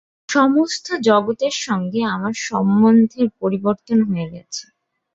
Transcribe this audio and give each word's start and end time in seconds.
সমস্ত 0.29 0.87
জগতের 1.07 1.55
সঙ্গে 1.65 2.01
আমার 2.15 2.33
সম্বন্ধের 2.47 3.27
পরিবর্তন 3.41 3.97
হয়ে 4.09 4.27
গেছে। 4.29 4.63